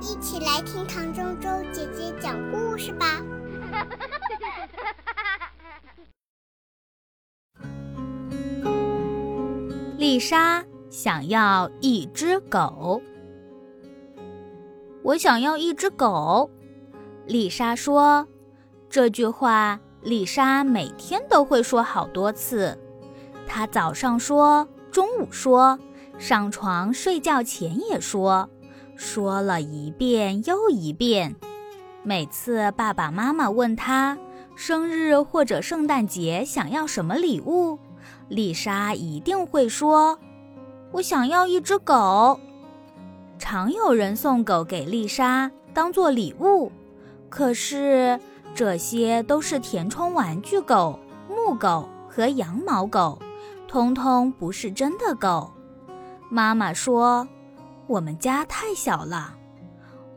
[0.00, 3.22] 一起来听唐周周姐姐讲故事吧。
[9.98, 13.02] 丽莎想要一只狗。
[15.02, 16.50] 我想要一只狗，
[17.26, 18.26] 丽莎说。
[18.88, 22.78] 这句话，丽莎每天都会说好多次。
[23.46, 25.78] 她早上说，中午说，
[26.18, 28.48] 上床睡觉前也说。
[29.00, 31.34] 说了一遍又一遍，
[32.02, 34.18] 每次爸爸妈妈问他
[34.54, 37.78] 生日或者圣诞节想要什么礼物，
[38.28, 40.18] 丽莎一定会说
[40.92, 42.38] ：“我想要一只狗。”
[43.38, 46.70] 常有人送狗给丽莎当做礼物，
[47.30, 48.20] 可是
[48.54, 53.18] 这些都是填充玩具狗、木狗和羊毛狗，
[53.66, 55.50] 通通不是真的狗。
[56.28, 57.26] 妈妈说。
[57.90, 59.34] 我们家太小了，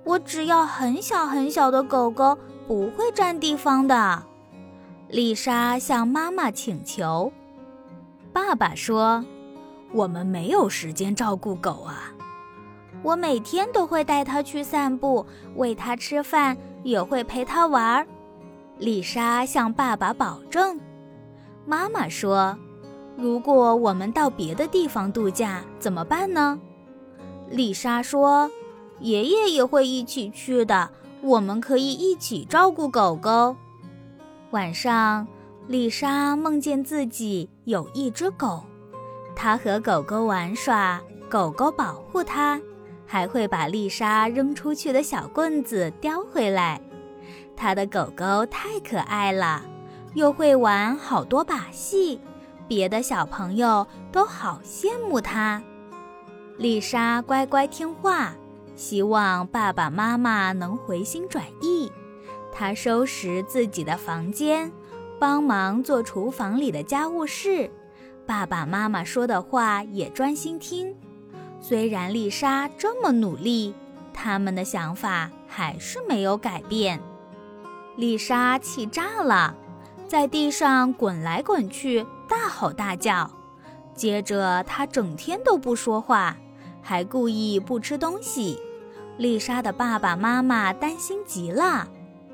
[0.04, 2.38] 我只要很小很小的狗狗，
[2.68, 4.22] 不会占地方的。
[5.10, 7.34] 丽莎向妈妈请求。
[8.32, 9.26] 爸爸说
[9.92, 12.14] ：“我们没有时间照顾狗啊。”
[13.02, 18.06] 我每天都会带它去散步，喂它吃饭，也会陪它玩。
[18.78, 20.80] 丽莎向爸爸保证。
[21.66, 22.56] 妈妈说
[23.18, 26.60] ：“如果我们到别的地方度假，怎么办呢？”
[27.54, 28.50] 丽莎说
[29.00, 30.90] ：“爷爷也会一起去的，
[31.22, 33.56] 我们可以一起照顾狗狗。”
[34.50, 35.28] 晚上，
[35.68, 38.64] 丽莎梦见自己有一只狗，
[39.36, 42.60] 她和狗狗玩耍，狗狗保护她，
[43.06, 46.82] 还会把丽莎扔出去的小棍子叼回来。
[47.56, 49.62] 她的狗狗太可爱了，
[50.16, 52.20] 又会玩好多把戏，
[52.68, 55.62] 别的小朋友都好羡慕它。
[56.58, 58.36] 丽莎乖乖听话，
[58.76, 61.92] 希望爸爸妈妈能回心转意。
[62.52, 64.72] 她收拾自己的房间，
[65.20, 67.72] 帮忙做厨房里的家务事。
[68.26, 70.96] 爸爸妈妈说的话也专心听。
[71.60, 73.74] 虽然丽莎这么努力，
[74.14, 77.02] 他们的想法还是没有改变。
[77.98, 79.56] 丽莎气炸了，
[80.08, 83.30] 在地上滚来滚去，大吼大叫。
[83.96, 86.38] 接着，他整天都不说话。
[86.82, 88.60] 还故意不吃东西，
[89.18, 91.88] 丽莎的爸爸妈妈担心极了，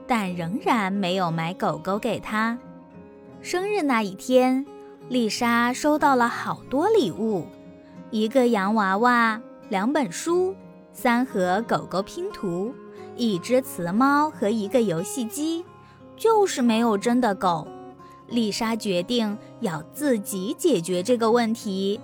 [0.07, 2.57] 但仍然没有买狗狗给她。
[3.41, 4.65] 生日那一天，
[5.07, 7.45] 丽莎收到了好多礼物：
[8.09, 9.39] 一个洋娃娃、
[9.69, 10.55] 两本书、
[10.93, 12.73] 三盒狗狗拼图、
[13.15, 15.63] 一只雌猫和一个游戏机，
[16.17, 17.67] 就是没有真的狗。
[18.29, 21.99] 丽莎决定要自己解决这个问题。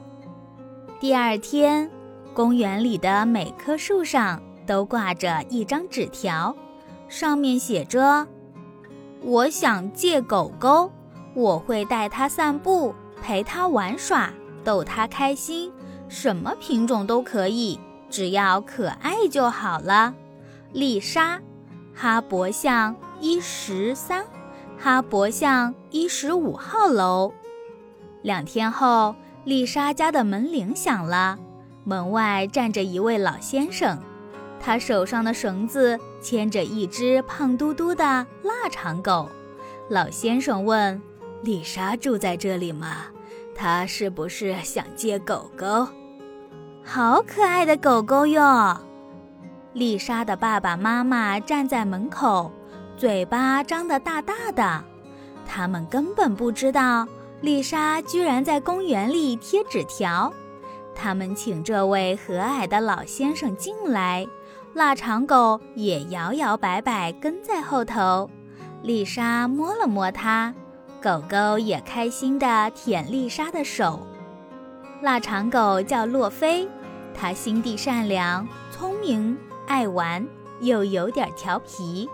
[1.00, 1.90] 第二天。
[2.34, 6.54] 公园里的每棵树上都挂着一张纸条，
[7.08, 8.28] 上面写着
[9.24, 10.92] ：“我想借狗狗，
[11.34, 14.34] 我会带它散步，陪它玩耍，
[14.66, 15.72] 逗它开心，
[16.10, 20.14] 什么品种都可以，只要可爱就好了。”
[20.74, 21.40] 丽莎，
[21.94, 24.26] 哈勃巷一十三，
[24.78, 27.34] 哈勃巷一十五号楼。
[28.22, 31.38] 两天后，丽莎家的门铃响了。
[31.84, 34.00] 门外站着一位老先生，
[34.60, 39.30] 他手上的绳子牵着一只胖嘟嘟的腊肠狗。
[39.90, 41.00] 老先生问
[41.44, 43.06] ：“丽莎住在这里吗？
[43.54, 45.88] 她是不是想借狗狗？
[46.84, 48.82] 好可爱的狗狗哟！”
[49.74, 52.52] 丽莎的爸爸妈妈站在门口，
[52.98, 54.84] 嘴巴张得大大的。
[55.46, 57.08] 他们根本不知道
[57.42, 60.34] 丽莎居然在公园里贴纸条。
[60.96, 64.26] 他们请这位和蔼的老先生进来，
[64.74, 68.30] 腊肠狗也摇摇摆摆跟在后头。
[68.82, 70.54] 丽莎摸了摸它，
[71.02, 74.00] 狗狗也开心地舔丽莎的手。
[75.02, 76.68] 腊肠狗叫洛菲，
[77.14, 80.26] 它心地善良、聪明、爱玩，
[80.62, 82.10] 又有点调皮。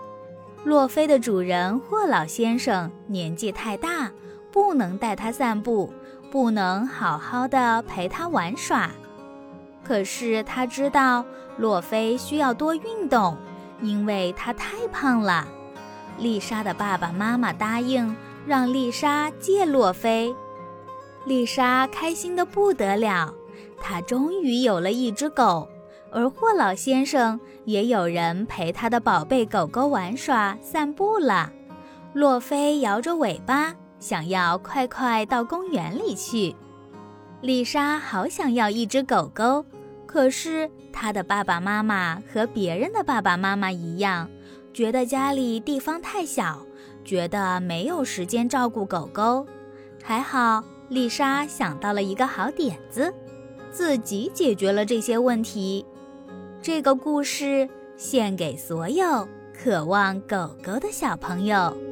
[0.64, 4.10] 洛菲的主人霍老先生年纪太大，
[4.50, 5.92] 不能带它散步。
[6.30, 8.90] 不能好好的陪他玩耍，
[9.84, 11.22] 可是他知道
[11.58, 13.36] 洛菲需要多运动，
[13.82, 15.46] 因为他太胖了。
[16.16, 18.16] 丽莎的爸爸妈妈答应
[18.46, 20.34] 让丽莎借洛菲，
[21.26, 23.34] 丽莎开心的不得了，
[23.78, 25.68] 她终于有了一只狗，
[26.12, 31.50] 而霍老先生也有人陪他的宝贝狗狗玩耍散步了。
[32.12, 33.74] 洛菲摇着尾巴。
[33.98, 36.56] 想要快快到公园里去，
[37.40, 39.64] 丽莎好想要一只狗狗，
[40.06, 44.28] 可是她的爸爸妈妈和别人的爸爸妈妈一样，
[44.74, 46.66] 觉得家里地方太小，
[47.04, 49.46] 觉得没有时间照顾狗狗。
[50.02, 53.14] 还好，丽莎想到了一个好点子，
[53.70, 55.86] 自己解决了这些问题。
[56.62, 61.91] 这个故事献给所有渴望狗狗的小朋友。